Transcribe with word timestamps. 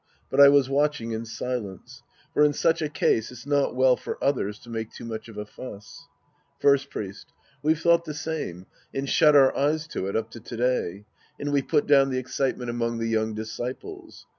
But 0.31 0.41
I 0.41 0.49
was 0.49 0.67
watching 0.67 1.11
in 1.11 1.25
silence. 1.25 2.01
For 2.33 2.43
in 2.43 2.53
such 2.53 2.81
a 2.81 2.89
case 2.89 3.31
it's 3.31 3.45
not 3.45 3.75
well 3.75 3.95
for 3.95 4.17
others 4.19 4.57
to 4.61 4.69
make 4.71 4.91
too 4.91 5.05
much 5.05 5.27
of 5.27 5.37
a 5.37 5.45
fuss. 5.45 6.07
First 6.59 6.89
Priest. 6.89 7.27
We've 7.61 7.79
thought 7.79 8.05
the 8.05 8.15
same 8.15 8.65
and 8.95 9.07
shut 9.07 9.35
our 9.35 9.55
eyes 9.55 9.85
to 9.89 10.07
it 10.07 10.15
up 10.15 10.31
to 10.31 10.39
to 10.39 10.57
day. 10.57 11.05
And 11.39 11.51
we've 11.51 11.67
put 11.67 11.85
down 11.85 12.09
the 12.09 12.17
excitement 12.17 12.71
among 12.71 12.97
the 12.97 13.09
young 13.09 13.35
disciples. 13.35 14.25